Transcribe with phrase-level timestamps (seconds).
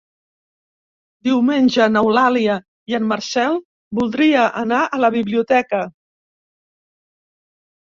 [1.27, 2.55] Diumenge n'Eulàlia
[2.93, 3.61] i en Marcel
[4.01, 5.85] voldria anar a la biblioteca.